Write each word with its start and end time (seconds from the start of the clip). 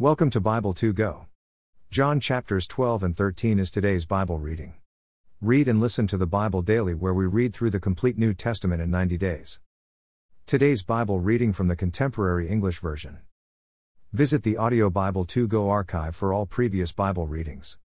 Welcome 0.00 0.30
to 0.30 0.40
Bible 0.40 0.74
2 0.74 0.92
Go. 0.92 1.26
John 1.90 2.20
chapters 2.20 2.68
12 2.68 3.02
and 3.02 3.16
13 3.16 3.58
is 3.58 3.68
today's 3.68 4.06
Bible 4.06 4.38
reading. 4.38 4.74
Read 5.40 5.66
and 5.66 5.80
listen 5.80 6.06
to 6.06 6.16
the 6.16 6.24
Bible 6.24 6.62
daily, 6.62 6.94
where 6.94 7.12
we 7.12 7.26
read 7.26 7.52
through 7.52 7.70
the 7.70 7.80
complete 7.80 8.16
New 8.16 8.32
Testament 8.32 8.80
in 8.80 8.92
90 8.92 9.18
days. 9.18 9.58
Today's 10.46 10.84
Bible 10.84 11.18
reading 11.18 11.52
from 11.52 11.66
the 11.66 11.74
Contemporary 11.74 12.46
English 12.46 12.78
Version. 12.78 13.18
Visit 14.12 14.44
the 14.44 14.56
Audio 14.56 14.88
Bible 14.88 15.24
2 15.24 15.48
Go 15.48 15.68
archive 15.68 16.14
for 16.14 16.32
all 16.32 16.46
previous 16.46 16.92
Bible 16.92 17.26
readings. 17.26 17.80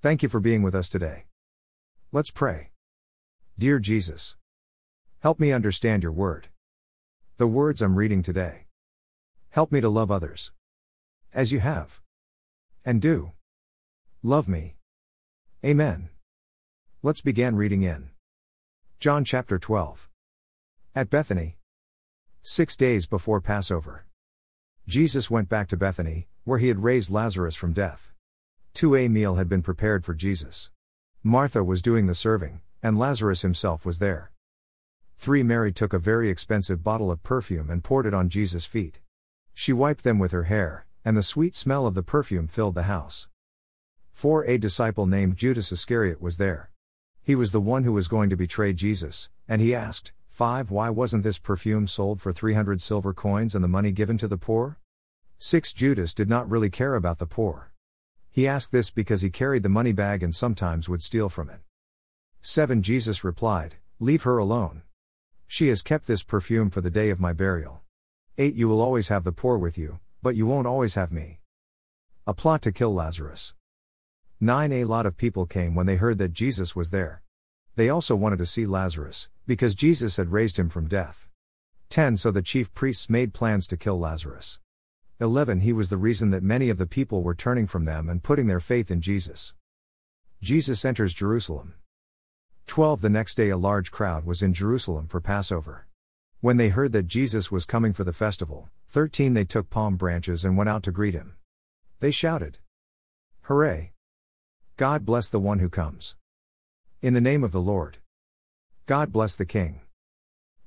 Thank 0.00 0.22
you 0.22 0.30
for 0.30 0.40
being 0.40 0.62
with 0.62 0.74
us 0.74 0.88
today. 0.88 1.26
Let's 2.12 2.30
pray. 2.30 2.70
Dear 3.58 3.78
Jesus, 3.78 4.36
help 5.20 5.38
me 5.38 5.52
understand 5.52 6.02
your 6.02 6.12
word. 6.12 6.48
The 7.36 7.46
words 7.46 7.82
I'm 7.82 7.96
reading 7.96 8.22
today. 8.22 8.68
Help 9.50 9.70
me 9.70 9.82
to 9.82 9.90
love 9.90 10.10
others. 10.10 10.50
As 11.32 11.52
you 11.52 11.60
have. 11.60 12.00
And 12.84 13.00
do. 13.00 13.32
Love 14.22 14.48
me. 14.48 14.76
Amen. 15.64 16.08
Let's 17.02 17.20
begin 17.20 17.56
reading 17.56 17.82
in 17.82 18.10
John 18.98 19.24
chapter 19.24 19.58
12. 19.58 20.08
At 20.94 21.10
Bethany. 21.10 21.58
Six 22.42 22.76
days 22.76 23.06
before 23.06 23.40
Passover. 23.40 24.06
Jesus 24.86 25.30
went 25.30 25.48
back 25.48 25.68
to 25.68 25.76
Bethany, 25.76 26.28
where 26.44 26.58
he 26.58 26.68
had 26.68 26.82
raised 26.82 27.10
Lazarus 27.10 27.56
from 27.56 27.72
death. 27.72 28.12
2A 28.74 29.10
meal 29.10 29.34
had 29.34 29.48
been 29.48 29.62
prepared 29.62 30.04
for 30.04 30.14
Jesus. 30.14 30.70
Martha 31.22 31.64
was 31.64 31.82
doing 31.82 32.06
the 32.06 32.14
serving, 32.14 32.60
and 32.82 32.98
Lazarus 32.98 33.42
himself 33.42 33.84
was 33.84 33.98
there. 33.98 34.30
3 35.18 35.42
Mary 35.42 35.72
took 35.72 35.92
a 35.92 35.98
very 35.98 36.28
expensive 36.28 36.84
bottle 36.84 37.10
of 37.10 37.22
perfume 37.22 37.68
and 37.68 37.82
poured 37.82 38.06
it 38.06 38.14
on 38.14 38.28
Jesus' 38.28 38.64
feet. 38.64 39.00
She 39.52 39.72
wiped 39.72 40.04
them 40.04 40.18
with 40.18 40.32
her 40.32 40.44
hair, 40.44 40.85
and 41.06 41.16
the 41.16 41.22
sweet 41.22 41.54
smell 41.54 41.86
of 41.86 41.94
the 41.94 42.02
perfume 42.02 42.48
filled 42.48 42.74
the 42.74 42.82
house. 42.82 43.28
4 44.12 44.44
A 44.46 44.58
disciple 44.58 45.06
named 45.06 45.36
Judas 45.36 45.70
Iscariot 45.70 46.20
was 46.20 46.36
there. 46.36 46.72
He 47.22 47.36
was 47.36 47.52
the 47.52 47.60
one 47.60 47.84
who 47.84 47.92
was 47.92 48.08
going 48.08 48.28
to 48.28 48.36
betray 48.36 48.72
Jesus, 48.72 49.30
and 49.46 49.62
he 49.62 49.72
asked, 49.72 50.10
5 50.26 50.72
Why 50.72 50.90
wasn't 50.90 51.22
this 51.22 51.38
perfume 51.38 51.86
sold 51.86 52.20
for 52.20 52.32
300 52.32 52.80
silver 52.80 53.14
coins 53.14 53.54
and 53.54 53.62
the 53.62 53.68
money 53.68 53.92
given 53.92 54.18
to 54.18 54.26
the 54.26 54.36
poor? 54.36 54.80
6 55.38 55.72
Judas 55.74 56.12
did 56.12 56.28
not 56.28 56.50
really 56.50 56.70
care 56.70 56.96
about 56.96 57.20
the 57.20 57.26
poor. 57.26 57.70
He 58.28 58.48
asked 58.48 58.72
this 58.72 58.90
because 58.90 59.20
he 59.20 59.30
carried 59.30 59.62
the 59.62 59.68
money 59.68 59.92
bag 59.92 60.24
and 60.24 60.34
sometimes 60.34 60.88
would 60.88 61.04
steal 61.04 61.28
from 61.28 61.48
it. 61.50 61.60
7 62.40 62.82
Jesus 62.82 63.22
replied, 63.22 63.76
Leave 64.00 64.24
her 64.24 64.38
alone. 64.38 64.82
She 65.46 65.68
has 65.68 65.82
kept 65.82 66.08
this 66.08 66.24
perfume 66.24 66.68
for 66.68 66.80
the 66.80 66.90
day 66.90 67.10
of 67.10 67.20
my 67.20 67.32
burial. 67.32 67.82
8 68.38 68.56
You 68.56 68.68
will 68.68 68.80
always 68.80 69.06
have 69.06 69.22
the 69.22 69.30
poor 69.30 69.56
with 69.56 69.78
you, 69.78 70.00
but 70.26 70.34
you 70.34 70.44
won't 70.44 70.66
always 70.66 70.94
have 70.94 71.12
me. 71.12 71.38
A 72.26 72.34
plot 72.34 72.60
to 72.62 72.72
kill 72.72 72.92
Lazarus. 72.92 73.54
9 74.40 74.72
A 74.72 74.82
lot 74.82 75.06
of 75.06 75.16
people 75.16 75.46
came 75.46 75.76
when 75.76 75.86
they 75.86 75.94
heard 75.94 76.18
that 76.18 76.32
Jesus 76.32 76.74
was 76.74 76.90
there. 76.90 77.22
They 77.76 77.88
also 77.88 78.16
wanted 78.16 78.38
to 78.38 78.44
see 78.44 78.66
Lazarus, 78.66 79.28
because 79.46 79.76
Jesus 79.76 80.16
had 80.16 80.32
raised 80.32 80.58
him 80.58 80.68
from 80.68 80.88
death. 80.88 81.28
10 81.90 82.16
So 82.16 82.32
the 82.32 82.42
chief 82.42 82.74
priests 82.74 83.08
made 83.08 83.34
plans 83.34 83.68
to 83.68 83.76
kill 83.76 84.00
Lazarus. 84.00 84.58
11 85.20 85.60
He 85.60 85.72
was 85.72 85.90
the 85.90 85.96
reason 85.96 86.30
that 86.30 86.42
many 86.42 86.70
of 86.70 86.78
the 86.78 86.86
people 86.86 87.22
were 87.22 87.32
turning 87.32 87.68
from 87.68 87.84
them 87.84 88.08
and 88.08 88.20
putting 88.20 88.48
their 88.48 88.58
faith 88.58 88.90
in 88.90 89.00
Jesus. 89.00 89.54
Jesus 90.42 90.84
enters 90.84 91.14
Jerusalem. 91.14 91.74
12 92.66 93.00
The 93.00 93.10
next 93.10 93.36
day 93.36 93.50
a 93.50 93.56
large 93.56 93.92
crowd 93.92 94.26
was 94.26 94.42
in 94.42 94.52
Jerusalem 94.52 95.06
for 95.06 95.20
Passover. 95.20 95.86
When 96.40 96.58
they 96.58 96.68
heard 96.68 96.92
that 96.92 97.06
Jesus 97.06 97.50
was 97.50 97.64
coming 97.64 97.92
for 97.92 98.04
the 98.04 98.12
festival, 98.12 98.68
13 98.88 99.34
they 99.34 99.44
took 99.44 99.70
palm 99.70 99.96
branches 99.96 100.44
and 100.44 100.56
went 100.56 100.68
out 100.68 100.82
to 100.82 100.92
greet 100.92 101.14
him. 101.14 101.34
They 102.00 102.10
shouted, 102.10 102.58
Hooray! 103.42 103.92
God 104.76 105.06
bless 105.06 105.30
the 105.30 105.40
one 105.40 105.60
who 105.60 105.70
comes. 105.70 106.14
In 107.00 107.14
the 107.14 107.20
name 107.20 107.42
of 107.42 107.52
the 107.52 107.60
Lord. 107.60 107.98
God 108.84 109.12
bless 109.12 109.34
the 109.34 109.46
King 109.46 109.80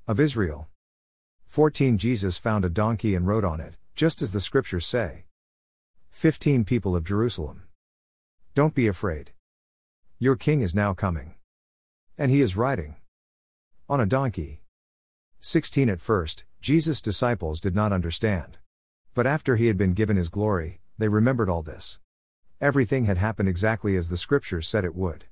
of 0.08 0.20
Israel. 0.20 0.68
14 1.46 1.98
Jesus 2.00 2.38
found 2.40 2.66
a 2.66 2.70
donkey 2.70 3.14
and 3.14 3.28
rode 3.28 3.46
on 3.46 3.60
it, 3.60 3.76
just 3.96 4.24
as 4.24 4.32
the 4.32 4.40
scriptures 4.40 4.88
say. 4.88 5.26
15 6.10 6.66
People 6.66 6.96
of 6.96 7.04
Jerusalem. 7.04 7.64
Don't 8.56 8.74
be 8.74 8.88
afraid. 8.88 9.32
Your 10.18 10.36
king 10.36 10.62
is 10.62 10.74
now 10.74 10.94
coming. 10.94 11.36
And 12.18 12.32
he 12.32 12.42
is 12.42 12.58
riding 12.58 12.96
on 13.88 14.00
a 14.00 14.06
donkey. 14.06 14.62
16 15.42 15.90
At 15.90 16.02
first, 16.02 16.44
Jesus' 16.60 17.02
disciples 17.02 17.62
did 17.62 17.74
not 17.74 17.94
understand. 17.94 18.58
But 19.14 19.26
after 19.26 19.56
he 19.56 19.68
had 19.68 19.78
been 19.78 19.94
given 19.94 20.18
his 20.18 20.28
glory, 20.28 20.82
they 20.98 21.08
remembered 21.08 21.50
all 21.50 21.62
this. 21.62 21.98
Everything 22.60 23.06
had 23.06 23.18
happened 23.18 23.48
exactly 23.48 23.96
as 23.96 24.10
the 24.10 24.18
scriptures 24.18 24.68
said 24.68 24.84
it 24.84 24.96
would. 24.96 25.26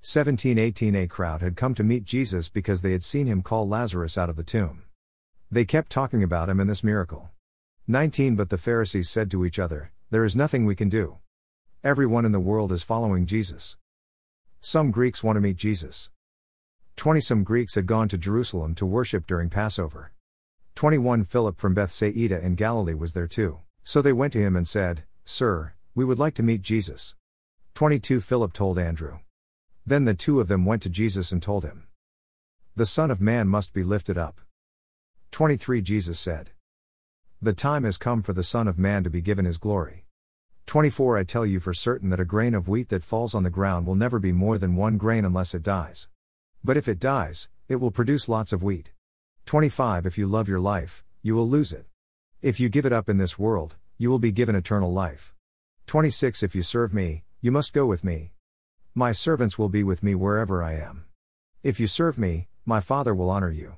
1718 0.00 0.94
A 0.94 1.08
crowd 1.08 1.42
had 1.42 1.56
come 1.56 1.74
to 1.74 1.82
meet 1.82 2.04
Jesus 2.04 2.48
because 2.48 2.82
they 2.82 2.92
had 2.92 3.02
seen 3.02 3.26
him 3.26 3.42
call 3.42 3.66
Lazarus 3.66 4.16
out 4.16 4.30
of 4.30 4.36
the 4.36 4.44
tomb. 4.44 4.84
They 5.50 5.64
kept 5.64 5.90
talking 5.90 6.22
about 6.22 6.48
him 6.48 6.60
and 6.60 6.70
this 6.70 6.84
miracle. 6.84 7.30
19 7.88 8.36
But 8.36 8.50
the 8.50 8.58
Pharisees 8.58 9.10
said 9.10 9.28
to 9.32 9.44
each 9.44 9.58
other, 9.58 9.90
There 10.10 10.24
is 10.24 10.36
nothing 10.36 10.64
we 10.64 10.76
can 10.76 10.88
do. 10.88 11.18
Everyone 11.82 12.24
in 12.24 12.30
the 12.30 12.38
world 12.38 12.70
is 12.70 12.84
following 12.84 13.26
Jesus. 13.26 13.76
Some 14.60 14.92
Greeks 14.92 15.24
want 15.24 15.36
to 15.36 15.40
meet 15.40 15.56
Jesus. 15.56 16.10
20 16.96 17.20
Some 17.20 17.44
Greeks 17.44 17.74
had 17.74 17.86
gone 17.86 18.08
to 18.08 18.16
Jerusalem 18.16 18.74
to 18.74 18.86
worship 18.86 19.26
during 19.26 19.50
Passover. 19.50 20.12
21 20.76 21.24
Philip 21.24 21.60
from 21.60 21.74
Bethsaida 21.74 22.42
in 22.42 22.54
Galilee 22.54 22.94
was 22.94 23.12
there 23.12 23.26
too. 23.26 23.60
So 23.84 24.00
they 24.00 24.14
went 24.14 24.32
to 24.32 24.40
him 24.40 24.56
and 24.56 24.66
said, 24.66 25.04
Sir, 25.26 25.74
we 25.94 26.06
would 26.06 26.18
like 26.18 26.32
to 26.34 26.42
meet 26.42 26.62
Jesus. 26.62 27.14
22 27.74 28.20
Philip 28.20 28.54
told 28.54 28.78
Andrew. 28.78 29.18
Then 29.84 30.06
the 30.06 30.14
two 30.14 30.40
of 30.40 30.48
them 30.48 30.64
went 30.64 30.82
to 30.82 30.88
Jesus 30.88 31.32
and 31.32 31.42
told 31.42 31.64
him, 31.64 31.86
The 32.74 32.86
Son 32.86 33.10
of 33.10 33.20
Man 33.20 33.46
must 33.46 33.74
be 33.74 33.82
lifted 33.82 34.16
up. 34.16 34.40
23 35.32 35.82
Jesus 35.82 36.18
said, 36.18 36.50
The 37.42 37.52
time 37.52 37.84
has 37.84 37.98
come 37.98 38.22
for 38.22 38.32
the 38.32 38.42
Son 38.42 38.66
of 38.66 38.78
Man 38.78 39.04
to 39.04 39.10
be 39.10 39.20
given 39.20 39.44
his 39.44 39.58
glory. 39.58 40.06
24 40.64 41.18
I 41.18 41.24
tell 41.24 41.44
you 41.44 41.60
for 41.60 41.74
certain 41.74 42.08
that 42.08 42.20
a 42.20 42.24
grain 42.24 42.54
of 42.54 42.68
wheat 42.68 42.88
that 42.88 43.04
falls 43.04 43.34
on 43.34 43.42
the 43.42 43.50
ground 43.50 43.86
will 43.86 43.94
never 43.94 44.18
be 44.18 44.32
more 44.32 44.56
than 44.56 44.76
one 44.76 44.96
grain 44.96 45.26
unless 45.26 45.54
it 45.54 45.62
dies. 45.62 46.08
But 46.66 46.76
if 46.76 46.88
it 46.88 46.98
dies, 46.98 47.48
it 47.68 47.76
will 47.76 47.92
produce 47.92 48.28
lots 48.28 48.52
of 48.52 48.60
wheat. 48.60 48.90
25 49.44 50.04
If 50.04 50.18
you 50.18 50.26
love 50.26 50.48
your 50.48 50.58
life, 50.58 51.04
you 51.22 51.36
will 51.36 51.48
lose 51.48 51.72
it. 51.72 51.86
If 52.42 52.58
you 52.58 52.68
give 52.68 52.84
it 52.84 52.92
up 52.92 53.08
in 53.08 53.18
this 53.18 53.38
world, 53.38 53.76
you 53.98 54.10
will 54.10 54.18
be 54.18 54.32
given 54.32 54.56
eternal 54.56 54.92
life. 54.92 55.32
26 55.86 56.42
If 56.42 56.56
you 56.56 56.62
serve 56.62 56.92
me, 56.92 57.22
you 57.40 57.52
must 57.52 57.72
go 57.72 57.86
with 57.86 58.02
me. 58.02 58.32
My 58.96 59.12
servants 59.12 59.56
will 59.56 59.68
be 59.68 59.84
with 59.84 60.02
me 60.02 60.16
wherever 60.16 60.60
I 60.60 60.72
am. 60.72 61.04
If 61.62 61.78
you 61.78 61.86
serve 61.86 62.18
me, 62.18 62.48
my 62.64 62.80
Father 62.80 63.14
will 63.14 63.30
honor 63.30 63.52
you. 63.52 63.76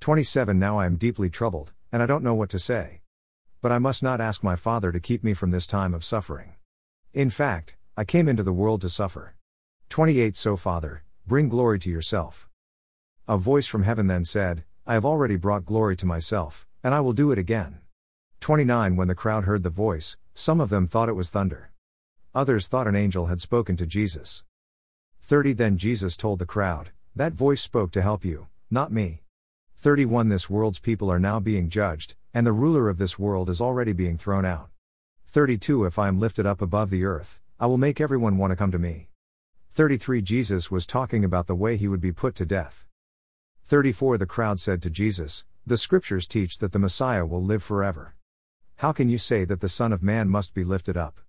27 0.00 0.58
Now 0.58 0.78
I 0.78 0.86
am 0.86 0.96
deeply 0.96 1.28
troubled, 1.28 1.72
and 1.92 2.02
I 2.02 2.06
don't 2.06 2.24
know 2.24 2.34
what 2.34 2.48
to 2.50 2.58
say. 2.58 3.02
But 3.60 3.70
I 3.70 3.78
must 3.78 4.02
not 4.02 4.18
ask 4.18 4.42
my 4.42 4.56
Father 4.56 4.92
to 4.92 4.98
keep 4.98 5.22
me 5.22 5.34
from 5.34 5.50
this 5.50 5.66
time 5.66 5.92
of 5.92 6.02
suffering. 6.02 6.54
In 7.12 7.28
fact, 7.28 7.76
I 7.98 8.06
came 8.06 8.28
into 8.28 8.42
the 8.42 8.54
world 8.54 8.80
to 8.80 8.88
suffer. 8.88 9.34
28 9.90 10.38
So, 10.38 10.56
Father, 10.56 11.02
Bring 11.28 11.50
glory 11.50 11.78
to 11.80 11.90
yourself. 11.90 12.48
A 13.28 13.36
voice 13.36 13.66
from 13.66 13.82
heaven 13.82 14.06
then 14.06 14.24
said, 14.24 14.64
I 14.86 14.94
have 14.94 15.04
already 15.04 15.36
brought 15.36 15.66
glory 15.66 15.94
to 15.98 16.06
myself, 16.06 16.66
and 16.82 16.94
I 16.94 17.00
will 17.00 17.12
do 17.12 17.30
it 17.32 17.38
again. 17.38 17.80
29 18.40 18.96
When 18.96 19.08
the 19.08 19.14
crowd 19.14 19.44
heard 19.44 19.62
the 19.62 19.68
voice, 19.68 20.16
some 20.32 20.58
of 20.58 20.70
them 20.70 20.86
thought 20.86 21.10
it 21.10 21.16
was 21.16 21.28
thunder. 21.28 21.70
Others 22.34 22.68
thought 22.68 22.86
an 22.86 22.96
angel 22.96 23.26
had 23.26 23.42
spoken 23.42 23.76
to 23.76 23.84
Jesus. 23.84 24.42
30 25.20 25.52
Then 25.52 25.76
Jesus 25.76 26.16
told 26.16 26.38
the 26.38 26.46
crowd, 26.46 26.92
That 27.14 27.34
voice 27.34 27.60
spoke 27.60 27.90
to 27.90 28.00
help 28.00 28.24
you, 28.24 28.46
not 28.70 28.90
me. 28.90 29.20
31 29.76 30.30
This 30.30 30.48
world's 30.48 30.80
people 30.80 31.12
are 31.12 31.20
now 31.20 31.38
being 31.38 31.68
judged, 31.68 32.14
and 32.32 32.46
the 32.46 32.52
ruler 32.52 32.88
of 32.88 32.96
this 32.96 33.18
world 33.18 33.50
is 33.50 33.60
already 33.60 33.92
being 33.92 34.16
thrown 34.16 34.46
out. 34.46 34.70
32 35.26 35.84
If 35.84 35.98
I 35.98 36.08
am 36.08 36.18
lifted 36.18 36.46
up 36.46 36.62
above 36.62 36.88
the 36.88 37.04
earth, 37.04 37.38
I 37.60 37.66
will 37.66 37.76
make 37.76 38.00
everyone 38.00 38.38
want 38.38 38.52
to 38.52 38.56
come 38.56 38.70
to 38.70 38.78
me. 38.78 39.08
33 39.78 40.22
Jesus 40.22 40.72
was 40.72 40.88
talking 40.88 41.24
about 41.24 41.46
the 41.46 41.54
way 41.54 41.76
he 41.76 41.86
would 41.86 42.00
be 42.00 42.10
put 42.10 42.34
to 42.34 42.44
death. 42.44 42.84
34 43.66 44.18
The 44.18 44.26
crowd 44.26 44.58
said 44.58 44.82
to 44.82 44.90
Jesus, 44.90 45.44
The 45.64 45.76
scriptures 45.76 46.26
teach 46.26 46.58
that 46.58 46.72
the 46.72 46.80
Messiah 46.80 47.24
will 47.24 47.44
live 47.44 47.62
forever. 47.62 48.16
How 48.78 48.90
can 48.90 49.08
you 49.08 49.18
say 49.18 49.44
that 49.44 49.60
the 49.60 49.68
Son 49.68 49.92
of 49.92 50.02
Man 50.02 50.28
must 50.28 50.52
be 50.52 50.64
lifted 50.64 50.96
up? 50.96 51.20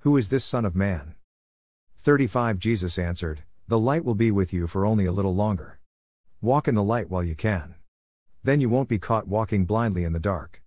Who 0.00 0.16
is 0.16 0.28
this 0.28 0.44
Son 0.44 0.64
of 0.64 0.74
Man? 0.74 1.14
35 1.98 2.58
Jesus 2.58 2.98
answered, 2.98 3.44
The 3.68 3.78
light 3.78 4.04
will 4.04 4.16
be 4.16 4.32
with 4.32 4.52
you 4.52 4.66
for 4.66 4.84
only 4.84 5.06
a 5.06 5.12
little 5.12 5.36
longer. 5.36 5.78
Walk 6.40 6.66
in 6.66 6.74
the 6.74 6.82
light 6.82 7.08
while 7.08 7.22
you 7.22 7.36
can. 7.36 7.76
Then 8.42 8.60
you 8.60 8.68
won't 8.68 8.88
be 8.88 8.98
caught 8.98 9.28
walking 9.28 9.66
blindly 9.66 10.02
in 10.02 10.12
the 10.12 10.18
dark. 10.18 10.64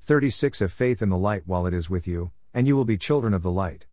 36 0.00 0.60
Have 0.60 0.72
faith 0.72 1.02
in 1.02 1.10
the 1.10 1.18
light 1.18 1.42
while 1.44 1.66
it 1.66 1.74
is 1.74 1.90
with 1.90 2.08
you, 2.08 2.30
and 2.54 2.66
you 2.66 2.74
will 2.74 2.86
be 2.86 2.96
children 2.96 3.34
of 3.34 3.42
the 3.42 3.50
light. 3.50 3.86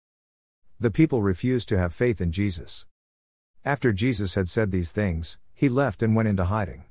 The 0.80 0.92
people 0.92 1.24
refused 1.24 1.70
to 1.70 1.78
have 1.80 1.92
faith 1.92 2.22
in 2.22 2.32
Jesus. 2.32 2.86
After 3.66 3.92
Jesus 3.92 4.36
had 4.36 4.48
said 4.48 4.70
these 4.70 4.92
things, 4.92 5.40
he 5.56 5.70
left 5.70 6.04
and 6.04 6.16
went 6.16 6.30
into 6.30 6.46
hiding. 6.46 6.84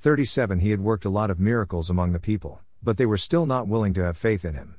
37 0.00 0.60
He 0.60 0.68
had 0.70 0.80
worked 0.80 1.06
a 1.06 1.10
lot 1.10 1.30
of 1.30 1.40
miracles 1.40 1.88
among 1.88 2.12
the 2.12 2.20
people, 2.20 2.60
but 2.82 2.98
they 2.98 3.06
were 3.06 3.16
still 3.16 3.46
not 3.46 3.66
willing 3.66 3.94
to 3.94 4.04
have 4.04 4.18
faith 4.18 4.44
in 4.44 4.54
him. 4.54 4.76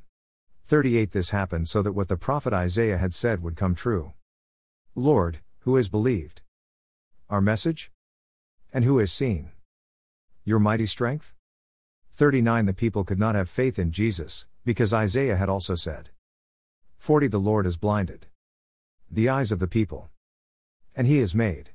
38 0.66 1.12
This 1.12 1.32
happened 1.32 1.68
so 1.68 1.82
that 1.82 1.94
what 1.94 2.10
the 2.10 2.16
prophet 2.16 2.54
Isaiah 2.54 3.00
had 3.00 3.12
said 3.12 3.42
would 3.42 3.56
come 3.56 3.74
true. 3.74 4.14
Lord, 4.94 5.40
who 5.62 5.78
has 5.78 5.90
believed? 5.90 6.44
Our 7.32 7.42
message? 7.42 7.92
And 8.72 8.86
who 8.86 9.00
has 9.00 9.12
seen? 9.12 9.50
Your 10.46 10.60
mighty 10.60 10.86
strength? 10.86 11.34
39 12.12 12.68
The 12.68 12.74
people 12.76 13.04
could 13.04 13.18
not 13.18 13.34
have 13.34 13.50
faith 13.50 13.80
in 13.80 13.92
Jesus, 13.92 14.46
because 14.64 14.94
Isaiah 14.94 15.38
had 15.38 15.50
also 15.50 15.74
said, 15.74 16.10
40 16.98 17.30
The 17.30 17.40
Lord 17.40 17.66
is 17.66 17.78
blinded. 17.78 18.28
The 19.14 19.30
eyes 19.30 19.52
of 19.52 19.60
the 19.60 19.68
people. 19.68 20.10
And 20.96 21.06
he 21.06 21.20
is 21.20 21.36
made. 21.36 21.70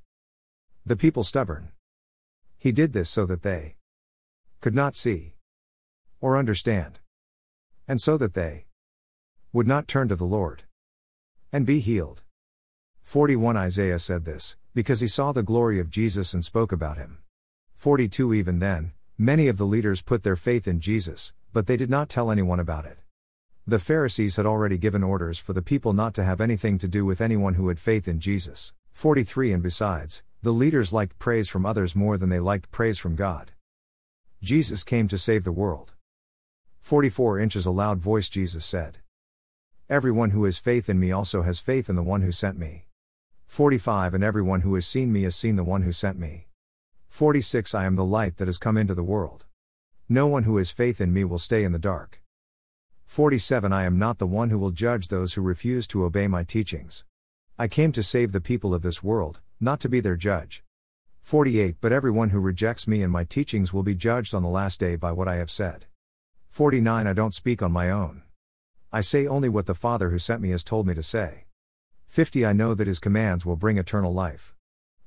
The 0.84 0.96
people 0.96 1.22
stubborn. 1.22 1.70
He 2.58 2.72
did 2.72 2.92
this 2.92 3.08
so 3.08 3.26
that 3.26 3.44
they 3.44 3.76
could 4.60 4.74
not 4.74 4.96
see 4.96 5.34
or 6.20 6.36
understand. 6.36 6.98
And 7.86 8.00
so 8.00 8.16
that 8.16 8.34
they 8.34 8.66
would 9.52 9.68
not 9.68 9.86
turn 9.86 10.08
to 10.08 10.16
the 10.16 10.24
Lord 10.24 10.64
and 11.52 11.64
be 11.64 11.78
healed. 11.78 12.24
41 13.02 13.56
Isaiah 13.56 14.00
said 14.00 14.24
this, 14.24 14.56
because 14.74 14.98
he 14.98 15.06
saw 15.06 15.30
the 15.30 15.44
glory 15.44 15.78
of 15.78 15.90
Jesus 15.90 16.34
and 16.34 16.44
spoke 16.44 16.72
about 16.72 16.98
him. 16.98 17.18
42 17.76 18.34
Even 18.34 18.58
then, 18.58 18.94
many 19.16 19.46
of 19.46 19.58
the 19.58 19.64
leaders 19.64 20.02
put 20.02 20.24
their 20.24 20.34
faith 20.34 20.66
in 20.66 20.80
Jesus, 20.80 21.32
but 21.52 21.68
they 21.68 21.76
did 21.76 21.88
not 21.88 22.08
tell 22.08 22.32
anyone 22.32 22.58
about 22.58 22.84
it. 22.84 22.98
The 23.68 23.78
Pharisees 23.78 24.36
had 24.36 24.46
already 24.46 24.78
given 24.78 25.04
orders 25.04 25.38
for 25.38 25.52
the 25.52 25.60
people 25.60 25.92
not 25.92 26.14
to 26.14 26.24
have 26.24 26.40
anything 26.40 26.78
to 26.78 26.88
do 26.88 27.04
with 27.04 27.20
anyone 27.20 27.52
who 27.52 27.68
had 27.68 27.78
faith 27.78 28.08
in 28.08 28.18
Jesus. 28.18 28.72
43 28.92 29.52
And 29.52 29.62
besides, 29.62 30.22
the 30.40 30.54
leaders 30.54 30.90
liked 30.90 31.18
praise 31.18 31.50
from 31.50 31.66
others 31.66 31.94
more 31.94 32.16
than 32.16 32.30
they 32.30 32.40
liked 32.40 32.70
praise 32.70 32.98
from 32.98 33.14
God. 33.14 33.50
Jesus 34.42 34.84
came 34.84 35.06
to 35.08 35.18
save 35.18 35.44
the 35.44 35.52
world. 35.52 35.92
44 36.80 37.38
inches 37.40 37.66
a 37.66 37.70
loud 37.70 37.98
voice 37.98 38.30
Jesus 38.30 38.64
said. 38.64 39.00
Everyone 39.90 40.30
who 40.30 40.44
has 40.44 40.56
faith 40.56 40.88
in 40.88 40.98
me 40.98 41.12
also 41.12 41.42
has 41.42 41.60
faith 41.60 41.90
in 41.90 41.96
the 41.96 42.02
one 42.02 42.22
who 42.22 42.32
sent 42.32 42.58
me. 42.58 42.86
45 43.48 44.14
And 44.14 44.24
everyone 44.24 44.62
who 44.62 44.76
has 44.76 44.86
seen 44.86 45.12
me 45.12 45.24
has 45.24 45.36
seen 45.36 45.56
the 45.56 45.62
one 45.62 45.82
who 45.82 45.92
sent 45.92 46.18
me. 46.18 46.46
46 47.08 47.74
I 47.74 47.84
am 47.84 47.96
the 47.96 48.02
light 48.02 48.38
that 48.38 48.48
has 48.48 48.56
come 48.56 48.78
into 48.78 48.94
the 48.94 49.02
world. 49.02 49.44
No 50.08 50.26
one 50.26 50.44
who 50.44 50.56
has 50.56 50.70
faith 50.70 51.02
in 51.02 51.12
me 51.12 51.22
will 51.22 51.36
stay 51.36 51.64
in 51.64 51.72
the 51.72 51.78
dark. 51.78 52.22
47 53.08 53.72
I 53.72 53.84
am 53.84 53.98
not 53.98 54.18
the 54.18 54.26
one 54.26 54.50
who 54.50 54.58
will 54.58 54.70
judge 54.70 55.08
those 55.08 55.32
who 55.32 55.40
refuse 55.40 55.86
to 55.88 56.04
obey 56.04 56.28
my 56.28 56.44
teachings. 56.44 57.06
I 57.58 57.66
came 57.66 57.90
to 57.92 58.02
save 58.02 58.32
the 58.32 58.40
people 58.40 58.74
of 58.74 58.82
this 58.82 59.02
world, 59.02 59.40
not 59.58 59.80
to 59.80 59.88
be 59.88 59.98
their 59.98 60.14
judge. 60.14 60.62
48 61.22 61.76
But 61.80 61.90
everyone 61.90 62.28
who 62.30 62.38
rejects 62.38 62.86
me 62.86 63.02
and 63.02 63.10
my 63.10 63.24
teachings 63.24 63.72
will 63.72 63.82
be 63.82 63.94
judged 63.94 64.34
on 64.34 64.42
the 64.42 64.48
last 64.50 64.78
day 64.78 64.94
by 64.94 65.10
what 65.10 65.26
I 65.26 65.36
have 65.36 65.50
said. 65.50 65.86
49 66.50 67.06
I 67.06 67.12
don't 67.14 67.32
speak 67.32 67.62
on 67.62 67.72
my 67.72 67.90
own. 67.90 68.22
I 68.92 69.00
say 69.00 69.26
only 69.26 69.48
what 69.48 69.64
the 69.64 69.74
Father 69.74 70.10
who 70.10 70.18
sent 70.18 70.42
me 70.42 70.50
has 70.50 70.62
told 70.62 70.86
me 70.86 70.92
to 70.92 71.02
say. 71.02 71.46
50 72.08 72.44
I 72.44 72.52
know 72.52 72.74
that 72.74 72.86
his 72.86 73.00
commands 73.00 73.46
will 73.46 73.56
bring 73.56 73.78
eternal 73.78 74.12
life. 74.12 74.54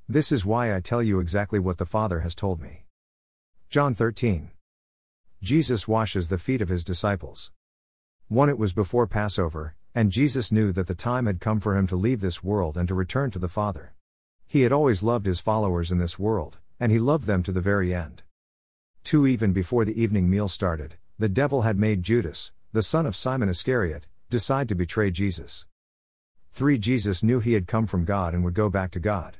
This 0.09 0.31
is 0.31 0.43
why 0.43 0.75
I 0.75 0.79
tell 0.79 1.03
you 1.03 1.19
exactly 1.19 1.59
what 1.59 1.77
the 1.77 1.85
Father 1.85 2.21
has 2.21 2.33
told 2.33 2.61
me. 2.61 2.85
John 3.69 3.93
13. 3.93 4.49
Jesus 5.43 5.87
washes 5.87 6.29
the 6.29 6.39
feet 6.39 6.63
of 6.63 6.69
his 6.69 6.83
disciples. 6.83 7.51
1 8.31 8.47
It 8.47 8.57
was 8.57 8.71
before 8.71 9.07
Passover, 9.07 9.75
and 9.93 10.09
Jesus 10.09 10.53
knew 10.53 10.71
that 10.71 10.87
the 10.87 10.95
time 10.95 11.25
had 11.25 11.41
come 11.41 11.59
for 11.59 11.75
him 11.75 11.85
to 11.87 11.97
leave 11.97 12.21
this 12.21 12.41
world 12.41 12.77
and 12.77 12.87
to 12.87 12.95
return 12.95 13.29
to 13.29 13.39
the 13.39 13.49
Father. 13.49 13.93
He 14.47 14.61
had 14.61 14.71
always 14.71 15.03
loved 15.03 15.25
his 15.25 15.41
followers 15.41 15.91
in 15.91 15.97
this 15.97 16.17
world, 16.17 16.57
and 16.79 16.93
he 16.93 16.97
loved 16.97 17.25
them 17.25 17.43
to 17.43 17.51
the 17.51 17.59
very 17.59 17.93
end. 17.93 18.23
2 19.03 19.27
Even 19.27 19.51
before 19.51 19.83
the 19.83 20.01
evening 20.01 20.29
meal 20.29 20.47
started, 20.47 20.95
the 21.19 21.27
devil 21.27 21.63
had 21.63 21.77
made 21.77 22.03
Judas, 22.03 22.53
the 22.71 22.81
son 22.81 23.05
of 23.05 23.17
Simon 23.17 23.49
Iscariot, 23.49 24.07
decide 24.29 24.69
to 24.69 24.75
betray 24.75 25.11
Jesus. 25.11 25.65
3. 26.53 26.77
Jesus 26.77 27.23
knew 27.23 27.41
he 27.41 27.51
had 27.51 27.67
come 27.67 27.85
from 27.85 28.05
God 28.05 28.33
and 28.33 28.45
would 28.45 28.53
go 28.53 28.69
back 28.69 28.91
to 28.91 29.01
God. 29.01 29.39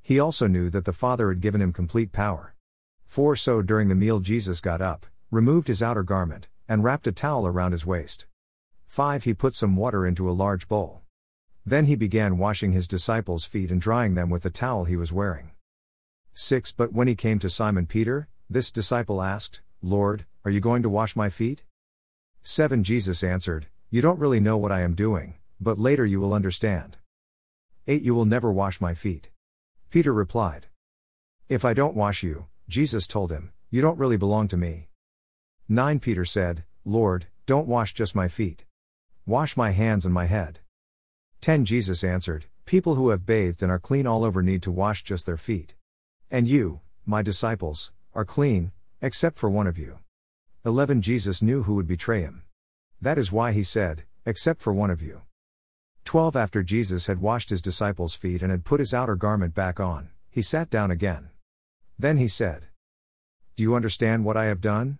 He 0.00 0.18
also 0.18 0.46
knew 0.46 0.70
that 0.70 0.86
the 0.86 0.94
Father 0.94 1.28
had 1.28 1.42
given 1.42 1.60
him 1.60 1.70
complete 1.70 2.12
power. 2.12 2.54
4. 3.04 3.36
So 3.36 3.60
during 3.60 3.88
the 3.88 3.94
meal, 3.94 4.20
Jesus 4.20 4.62
got 4.62 4.80
up, 4.80 5.04
removed 5.30 5.68
his 5.68 5.82
outer 5.82 6.02
garment, 6.02 6.48
and 6.72 6.82
wrapped 6.82 7.06
a 7.06 7.12
towel 7.12 7.46
around 7.46 7.72
his 7.72 7.84
waist. 7.84 8.26
5. 8.86 9.24
He 9.24 9.34
put 9.34 9.54
some 9.54 9.76
water 9.76 10.06
into 10.06 10.30
a 10.30 10.32
large 10.32 10.68
bowl. 10.68 11.02
Then 11.66 11.84
he 11.84 11.96
began 11.96 12.38
washing 12.38 12.72
his 12.72 12.88
disciples' 12.88 13.44
feet 13.44 13.70
and 13.70 13.78
drying 13.78 14.14
them 14.14 14.30
with 14.30 14.42
the 14.42 14.48
towel 14.48 14.84
he 14.84 14.96
was 14.96 15.12
wearing. 15.12 15.50
6. 16.32 16.72
But 16.72 16.94
when 16.94 17.08
he 17.08 17.14
came 17.14 17.38
to 17.40 17.50
Simon 17.50 17.84
Peter, 17.84 18.26
this 18.48 18.70
disciple 18.70 19.20
asked, 19.20 19.60
Lord, 19.82 20.24
are 20.46 20.50
you 20.50 20.60
going 20.60 20.82
to 20.82 20.88
wash 20.88 21.14
my 21.14 21.28
feet? 21.28 21.62
7 22.42 22.82
Jesus 22.82 23.22
answered, 23.22 23.66
You 23.90 24.00
don't 24.00 24.18
really 24.18 24.40
know 24.40 24.56
what 24.56 24.72
I 24.72 24.80
am 24.80 24.94
doing, 24.94 25.34
but 25.60 25.78
later 25.78 26.06
you 26.06 26.20
will 26.20 26.32
understand. 26.32 26.96
8 27.86 28.00
You 28.00 28.14
will 28.14 28.24
never 28.24 28.50
wash 28.50 28.80
my 28.80 28.94
feet. 28.94 29.30
Peter 29.90 30.14
replied, 30.14 30.68
If 31.50 31.66
I 31.66 31.74
don't 31.74 31.94
wash 31.94 32.22
you, 32.22 32.46
Jesus 32.66 33.06
told 33.06 33.30
him, 33.30 33.52
you 33.68 33.82
don't 33.82 33.98
really 33.98 34.16
belong 34.16 34.48
to 34.48 34.56
me. 34.56 34.88
9 35.72 36.00
Peter 36.00 36.26
said, 36.26 36.64
Lord, 36.84 37.28
don't 37.46 37.66
wash 37.66 37.94
just 37.94 38.14
my 38.14 38.28
feet. 38.28 38.66
Wash 39.24 39.56
my 39.56 39.70
hands 39.70 40.04
and 40.04 40.12
my 40.12 40.26
head. 40.26 40.60
10 41.40 41.64
Jesus 41.64 42.04
answered, 42.04 42.44
People 42.66 42.96
who 42.96 43.08
have 43.08 43.24
bathed 43.24 43.62
and 43.62 43.72
are 43.72 43.78
clean 43.78 44.06
all 44.06 44.22
over 44.22 44.42
need 44.42 44.62
to 44.64 44.70
wash 44.70 45.02
just 45.02 45.24
their 45.24 45.38
feet. 45.38 45.74
And 46.30 46.46
you, 46.46 46.80
my 47.06 47.22
disciples, 47.22 47.90
are 48.12 48.26
clean, 48.26 48.72
except 49.00 49.38
for 49.38 49.48
one 49.48 49.66
of 49.66 49.78
you. 49.78 50.00
11 50.66 51.00
Jesus 51.00 51.40
knew 51.40 51.62
who 51.62 51.76
would 51.76 51.88
betray 51.88 52.20
him. 52.20 52.42
That 53.00 53.16
is 53.16 53.32
why 53.32 53.52
he 53.52 53.64
said, 53.64 54.04
Except 54.26 54.60
for 54.60 54.74
one 54.74 54.90
of 54.90 55.00
you. 55.00 55.22
12 56.04 56.36
After 56.36 56.62
Jesus 56.62 57.06
had 57.06 57.22
washed 57.22 57.48
his 57.48 57.62
disciples' 57.62 58.14
feet 58.14 58.42
and 58.42 58.50
had 58.50 58.66
put 58.66 58.78
his 58.78 58.92
outer 58.92 59.16
garment 59.16 59.54
back 59.54 59.80
on, 59.80 60.10
he 60.28 60.42
sat 60.42 60.68
down 60.68 60.90
again. 60.90 61.30
Then 61.98 62.18
he 62.18 62.28
said, 62.28 62.66
Do 63.56 63.62
you 63.62 63.74
understand 63.74 64.26
what 64.26 64.36
I 64.36 64.44
have 64.44 64.60
done? 64.60 64.98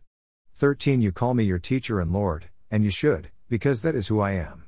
13 0.55 1.01
You 1.01 1.13
call 1.13 1.35
me 1.35 1.45
your 1.45 1.59
teacher 1.59 2.01
and 2.01 2.13
Lord, 2.13 2.47
and 2.71 2.85
you 2.85 2.91
should, 2.91 3.31
because 3.49 3.83
that 3.83 3.95
is 3.95 4.09
who 4.09 4.21
I 4.21 4.33
am. 4.33 4.67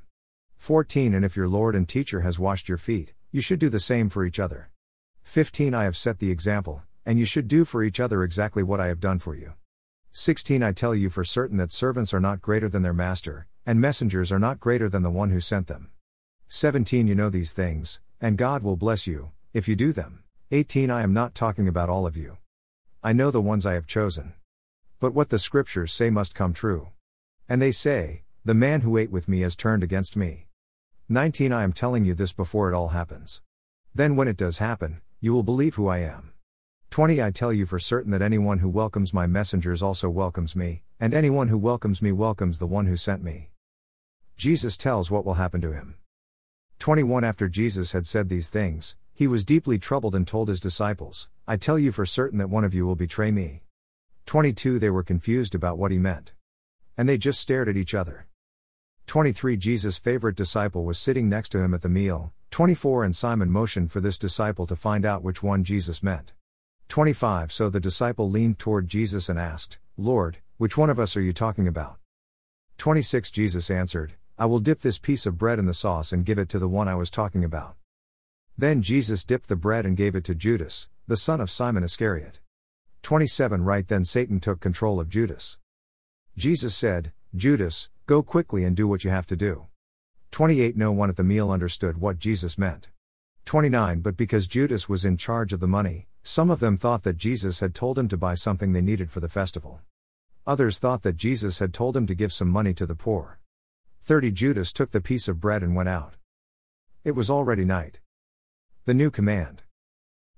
14 0.57 1.13
And 1.13 1.23
if 1.23 1.37
your 1.37 1.47
Lord 1.47 1.75
and 1.75 1.87
teacher 1.87 2.21
has 2.21 2.39
washed 2.39 2.67
your 2.67 2.77
feet, 2.77 3.13
you 3.31 3.39
should 3.39 3.59
do 3.59 3.69
the 3.69 3.79
same 3.79 4.09
for 4.09 4.25
each 4.25 4.39
other. 4.39 4.71
15 5.23 5.73
I 5.73 5.83
have 5.83 5.95
set 5.95 6.19
the 6.19 6.31
example, 6.31 6.83
and 7.05 7.19
you 7.19 7.25
should 7.25 7.47
do 7.47 7.65
for 7.65 7.83
each 7.83 7.99
other 7.99 8.23
exactly 8.23 8.63
what 8.63 8.79
I 8.79 8.87
have 8.87 8.99
done 8.99 9.19
for 9.19 9.35
you. 9.35 9.53
16 10.11 10.63
I 10.63 10.71
tell 10.71 10.95
you 10.95 11.09
for 11.09 11.23
certain 11.23 11.57
that 11.57 11.71
servants 11.71 12.13
are 12.13 12.19
not 12.19 12.41
greater 12.41 12.67
than 12.67 12.81
their 12.81 12.93
master, 12.93 13.47
and 13.65 13.79
messengers 13.79 14.31
are 14.31 14.39
not 14.39 14.59
greater 14.59 14.89
than 14.89 15.03
the 15.03 15.09
one 15.09 15.29
who 15.29 15.39
sent 15.39 15.67
them. 15.67 15.91
17 16.47 17.07
You 17.07 17.15
know 17.15 17.29
these 17.29 17.53
things, 17.53 18.01
and 18.19 18.37
God 18.37 18.63
will 18.63 18.75
bless 18.75 19.07
you, 19.07 19.31
if 19.53 19.67
you 19.67 19.75
do 19.75 19.91
them. 19.91 20.23
18 20.51 20.89
I 20.89 21.03
am 21.03 21.13
not 21.13 21.35
talking 21.35 21.67
about 21.67 21.89
all 21.89 22.05
of 22.05 22.17
you. 22.17 22.37
I 23.03 23.13
know 23.13 23.31
the 23.31 23.41
ones 23.41 23.65
I 23.65 23.73
have 23.73 23.87
chosen. 23.87 24.33
But 24.99 25.13
what 25.13 25.29
the 25.29 25.39
scriptures 25.39 25.91
say 25.91 26.09
must 26.09 26.33
come 26.33 26.53
true. 26.53 26.89
And 27.49 27.61
they 27.61 27.71
say, 27.71 28.23
The 28.45 28.53
man 28.53 28.81
who 28.81 28.97
ate 28.97 29.11
with 29.11 29.27
me 29.27 29.41
has 29.41 29.55
turned 29.55 29.83
against 29.83 30.15
me. 30.15 30.47
19 31.09 31.51
I 31.51 31.63
am 31.63 31.73
telling 31.73 32.05
you 32.05 32.13
this 32.13 32.31
before 32.31 32.71
it 32.71 32.75
all 32.75 32.89
happens. 32.89 33.41
Then 33.93 34.15
when 34.15 34.27
it 34.27 34.37
does 34.37 34.59
happen, 34.59 35.01
you 35.19 35.33
will 35.33 35.43
believe 35.43 35.75
who 35.75 35.87
I 35.87 35.99
am. 35.99 36.31
20 36.91 37.21
I 37.21 37.29
tell 37.31 37.51
you 37.51 37.65
for 37.65 37.77
certain 37.77 38.11
that 38.11 38.21
anyone 38.21 38.59
who 38.59 38.69
welcomes 38.69 39.13
my 39.13 39.27
messengers 39.27 39.83
also 39.83 40.09
welcomes 40.09 40.55
me, 40.55 40.83
and 40.97 41.13
anyone 41.13 41.49
who 41.49 41.57
welcomes 41.57 42.01
me 42.01 42.13
welcomes 42.13 42.57
the 42.57 42.67
one 42.67 42.85
who 42.85 42.95
sent 42.95 43.21
me. 43.21 43.49
Jesus 44.37 44.77
tells 44.77 45.11
what 45.11 45.25
will 45.25 45.33
happen 45.33 45.59
to 45.59 45.73
him. 45.73 45.95
21 46.79 47.25
After 47.25 47.49
Jesus 47.49 47.91
had 47.91 48.07
said 48.07 48.29
these 48.29 48.49
things, 48.49 48.95
he 49.13 49.27
was 49.27 49.43
deeply 49.43 49.77
troubled 49.77 50.15
and 50.15 50.25
told 50.25 50.47
his 50.47 50.61
disciples, 50.61 51.27
I 51.45 51.57
tell 51.57 51.77
you 51.77 51.91
for 51.91 52.05
certain 52.05 52.39
that 52.39 52.49
one 52.49 52.63
of 52.63 52.73
you 52.73 52.85
will 52.85 52.95
betray 52.95 53.29
me. 53.29 53.64
22 54.25 54.79
They 54.79 54.89
were 54.89 55.03
confused 55.03 55.53
about 55.53 55.77
what 55.77 55.91
he 55.91 55.99
meant. 55.99 56.33
And 56.97 57.07
they 57.07 57.17
just 57.17 57.39
stared 57.39 57.69
at 57.69 57.77
each 57.77 57.93
other. 57.93 58.27
23 59.05 59.55
Jesus' 59.55 59.99
favorite 59.99 60.35
disciple 60.35 60.83
was 60.83 60.97
sitting 60.97 61.29
next 61.29 61.49
to 61.49 61.59
him 61.59 61.73
at 61.75 61.83
the 61.83 61.89
meal. 61.89 62.33
24 62.49 63.03
And 63.03 63.15
Simon 63.15 63.51
motioned 63.51 63.91
for 63.91 64.01
this 64.01 64.17
disciple 64.17 64.65
to 64.65 64.75
find 64.75 65.05
out 65.05 65.21
which 65.21 65.43
one 65.43 65.63
Jesus 65.63 66.01
meant. 66.01 66.33
25 66.89 67.51
So 67.51 67.69
the 67.69 67.79
disciple 67.79 68.29
leaned 68.29 68.57
toward 68.57 68.87
Jesus 68.87 69.29
and 69.29 69.37
asked, 69.37 69.77
Lord, 69.95 70.37
which 70.57 70.77
one 70.77 70.89
of 70.89 70.99
us 70.99 71.15
are 71.15 71.21
you 71.21 71.33
talking 71.33 71.67
about? 71.67 71.97
26 72.77 73.29
Jesus 73.29 73.69
answered, 73.69 74.13
I 74.39 74.47
will 74.47 74.59
dip 74.59 74.81
this 74.81 74.97
piece 74.97 75.25
of 75.25 75.37
bread 75.37 75.59
in 75.59 75.65
the 75.65 75.73
sauce 75.73 76.11
and 76.11 76.25
give 76.25 76.39
it 76.39 76.49
to 76.49 76.59
the 76.59 76.67
one 76.67 76.87
I 76.87 76.95
was 76.95 77.11
talking 77.11 77.43
about. 77.43 77.75
Then 78.57 78.81
Jesus 78.81 79.23
dipped 79.23 79.49
the 79.49 79.55
bread 79.55 79.85
and 79.85 79.95
gave 79.95 80.15
it 80.15 80.23
to 80.25 80.35
Judas, 80.35 80.89
the 81.07 81.17
son 81.17 81.39
of 81.39 81.51
Simon 81.51 81.83
Iscariot. 81.83 82.39
27 83.05 83.63
Right 83.63 83.87
then 83.87 84.03
Satan 84.03 84.39
took 84.39 84.59
control 84.59 84.99
of 84.99 85.09
Judas. 85.09 85.59
Jesus 86.35 86.75
said, 86.75 87.11
Judas, 87.35 87.91
go 88.07 88.23
quickly 88.23 88.63
and 88.63 88.75
do 88.75 88.87
what 88.87 89.03
you 89.03 89.11
have 89.11 89.27
to 89.27 89.35
do. 89.35 89.67
28 90.31 90.75
No 90.75 90.91
one 90.91 91.11
at 91.11 91.15
the 91.15 91.23
meal 91.23 91.51
understood 91.51 91.99
what 91.99 92.17
Jesus 92.17 92.57
meant. 92.57 92.89
29 93.45 93.99
But 93.99 94.17
because 94.17 94.47
Judas 94.47 94.89
was 94.89 95.05
in 95.05 95.17
charge 95.17 95.53
of 95.53 95.59
the 95.59 95.67
money, 95.67 96.07
some 96.23 96.49
of 96.49 96.59
them 96.59 96.77
thought 96.77 97.03
that 97.03 97.17
Jesus 97.17 97.59
had 97.59 97.75
told 97.75 97.99
him 97.99 98.07
to 98.07 98.17
buy 98.17 98.33
something 98.33 98.73
they 98.73 98.81
needed 98.81 99.11
for 99.11 99.19
the 99.19 99.29
festival. 99.29 99.81
Others 100.47 100.79
thought 100.79 101.03
that 101.03 101.15
Jesus 101.15 101.59
had 101.59 101.75
told 101.75 101.95
him 101.95 102.07
to 102.07 102.15
give 102.15 102.33
some 102.33 102.49
money 102.49 102.73
to 102.73 102.87
the 102.87 102.95
poor. 102.95 103.37
30 104.01 104.31
Judas 104.31 104.73
took 104.73 104.89
the 104.89 104.99
piece 104.99 105.27
of 105.27 105.39
bread 105.39 105.61
and 105.61 105.75
went 105.75 105.89
out. 105.89 106.15
It 107.03 107.11
was 107.11 107.29
already 107.29 107.65
night. 107.65 107.99
The 108.85 108.95
new 108.95 109.11
command. 109.11 109.61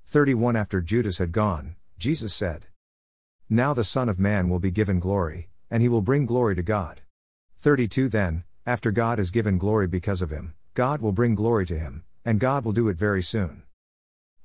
31 0.05 0.57
After 0.57 0.81
Judas 0.81 1.19
had 1.19 1.31
gone, 1.31 1.77
Jesus 1.97 2.33
said, 2.33 2.67
Now 3.49 3.73
the 3.73 3.83
Son 3.83 4.07
of 4.07 4.19
Man 4.19 4.49
will 4.49 4.59
be 4.59 4.69
given 4.69 4.99
glory, 4.99 5.49
and 5.71 5.81
he 5.81 5.89
will 5.89 6.01
bring 6.01 6.27
glory 6.27 6.55
to 6.55 6.61
God. 6.61 7.01
32 7.59 8.07
Then, 8.07 8.43
after 8.67 8.91
God 8.91 9.17
is 9.17 9.31
given 9.31 9.57
glory 9.57 9.87
because 9.87 10.21
of 10.21 10.29
him, 10.29 10.53
God 10.75 11.01
will 11.01 11.11
bring 11.11 11.33
glory 11.33 11.65
to 11.65 11.79
him, 11.79 12.03
and 12.23 12.39
God 12.39 12.65
will 12.65 12.71
do 12.71 12.87
it 12.87 12.97
very 12.97 13.23
soon. 13.23 13.63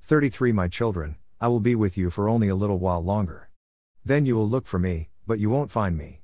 33 0.01 0.53
My 0.53 0.67
children, 0.67 1.17
I 1.41 1.49
will 1.49 1.61
be 1.61 1.75
with 1.75 1.99
you 1.99 2.09
for 2.09 2.29
only 2.29 2.49
a 2.49 2.55
little 2.55 2.79
while 2.79 3.05
longer. 3.05 3.51
Then 4.03 4.25
you 4.25 4.35
will 4.35 4.49
look 4.49 4.67
for 4.67 4.79
me, 4.79 5.11
but 5.27 5.39
you 5.39 5.51
won't 5.51 5.71
find 5.71 5.99
me. 5.99 6.23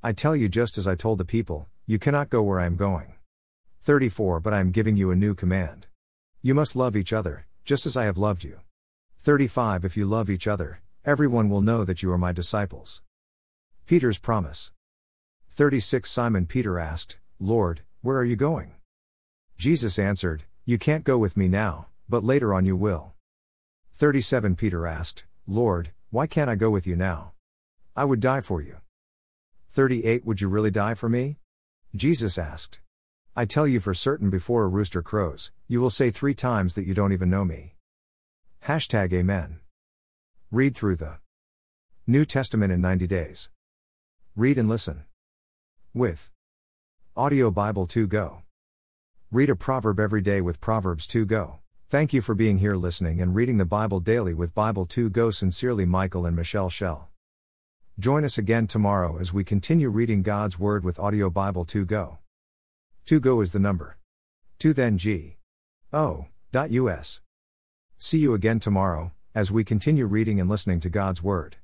I 0.00 0.12
tell 0.12 0.36
you 0.36 0.48
just 0.48 0.78
as 0.78 0.86
I 0.86 0.94
told 0.94 1.18
the 1.18 1.24
people, 1.24 1.66
you 1.86 1.98
cannot 1.98 2.30
go 2.30 2.42
where 2.42 2.60
I 2.60 2.66
am 2.66 2.76
going. 2.76 3.14
34 3.80 4.38
But 4.38 4.54
I 4.54 4.60
am 4.60 4.70
giving 4.70 4.96
you 4.96 5.10
a 5.10 5.16
new 5.16 5.34
command. 5.34 5.88
You 6.40 6.54
must 6.54 6.76
love 6.76 6.96
each 6.96 7.12
other, 7.12 7.46
just 7.64 7.84
as 7.84 7.96
I 7.96 8.04
have 8.04 8.16
loved 8.16 8.44
you. 8.44 8.60
35 9.20 9.84
If 9.84 9.96
you 9.96 10.06
love 10.06 10.30
each 10.30 10.46
other, 10.46 10.80
everyone 11.04 11.50
will 11.50 11.60
know 11.60 11.84
that 11.84 12.04
you 12.04 12.12
are 12.12 12.18
my 12.18 12.32
disciples. 12.32 13.02
Peter's 13.84 14.18
promise. 14.18 14.70
36 15.50 16.08
Simon 16.08 16.46
Peter 16.46 16.78
asked, 16.78 17.18
Lord, 17.40 17.82
where 18.00 18.16
are 18.16 18.24
you 18.24 18.36
going? 18.36 18.76
Jesus 19.56 19.98
answered, 19.98 20.44
You 20.64 20.78
can't 20.78 21.02
go 21.02 21.18
with 21.18 21.36
me 21.36 21.48
now, 21.48 21.88
but 22.08 22.22
later 22.22 22.54
on 22.54 22.64
you 22.64 22.76
will. 22.76 23.14
37 23.92 24.54
Peter 24.54 24.86
asked, 24.86 25.24
Lord, 25.48 25.90
why 26.10 26.28
can't 26.28 26.48
I 26.48 26.54
go 26.54 26.70
with 26.70 26.86
you 26.86 26.94
now? 26.94 27.32
I 27.96 28.04
would 28.04 28.20
die 28.20 28.40
for 28.40 28.62
you. 28.62 28.76
38 29.70 30.24
Would 30.24 30.40
you 30.40 30.48
really 30.48 30.70
die 30.70 30.94
for 30.94 31.08
me? 31.08 31.38
Jesus 31.94 32.38
asked. 32.38 32.78
I 33.34 33.46
tell 33.46 33.66
you 33.66 33.80
for 33.80 33.94
certain 33.94 34.30
before 34.30 34.62
a 34.62 34.68
rooster 34.68 35.02
crows, 35.02 35.50
you 35.66 35.80
will 35.80 35.90
say 35.90 36.10
three 36.10 36.34
times 36.34 36.76
that 36.76 36.86
you 36.86 36.94
don't 36.94 37.12
even 37.12 37.28
know 37.28 37.44
me. 37.44 37.74
Hashtag 38.66 39.12
Amen. 39.12 39.60
Read 40.50 40.76
through 40.76 40.96
the 40.96 41.18
New 42.06 42.24
Testament 42.24 42.72
in 42.72 42.80
90 42.80 43.06
days. 43.06 43.50
Read 44.36 44.58
and 44.58 44.68
listen. 44.68 45.04
With 45.94 46.30
Audio 47.16 47.50
Bible 47.50 47.86
2 47.86 48.06
Go. 48.06 48.42
Read 49.30 49.48
a 49.48 49.56
proverb 49.56 49.98
every 49.98 50.20
day 50.20 50.40
with 50.40 50.60
Proverbs 50.60 51.06
2 51.06 51.24
Go. 51.24 51.60
Thank 51.88 52.12
you 52.12 52.20
for 52.20 52.34
being 52.34 52.58
here 52.58 52.76
listening 52.76 53.20
and 53.20 53.34
reading 53.34 53.56
the 53.56 53.64
Bible 53.64 54.00
daily 54.00 54.34
with 54.34 54.54
Bible 54.54 54.84
2 54.84 55.08
Go. 55.08 55.30
Sincerely, 55.30 55.86
Michael 55.86 56.26
and 56.26 56.36
Michelle 56.36 56.68
Shell. 56.68 57.08
Join 57.98 58.24
us 58.24 58.38
again 58.38 58.66
tomorrow 58.66 59.18
as 59.18 59.32
we 59.32 59.44
continue 59.44 59.88
reading 59.88 60.22
God's 60.22 60.58
Word 60.58 60.84
with 60.84 60.98
Audio 60.98 61.30
Bible 61.30 61.64
2 61.64 61.86
Go. 61.86 62.18
2 63.06 63.18
Go 63.18 63.40
is 63.40 63.52
the 63.52 63.58
number. 63.58 63.96
2 64.58 64.74
then 64.74 64.98
G. 64.98 65.38
O. 65.92 66.26
Dot 66.52 66.70
Us. 66.70 67.20
See 68.00 68.20
you 68.20 68.32
again 68.32 68.60
tomorrow, 68.60 69.10
as 69.34 69.50
we 69.50 69.64
continue 69.64 70.06
reading 70.06 70.40
and 70.40 70.48
listening 70.48 70.78
to 70.80 70.88
God's 70.88 71.20
Word. 71.20 71.56